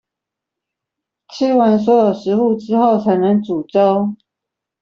[1.29, 4.15] 吃完所有食物之後才能煮粥